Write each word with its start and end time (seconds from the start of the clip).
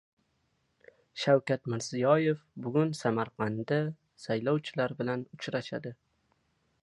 Shavkat 1.23 1.69
Mirziyoyev 1.73 2.39
bugun 2.67 2.95
Samarqandda 3.01 3.79
saylovchilar 4.25 4.99
bilan 5.03 5.27
uchrashadi 5.39 5.95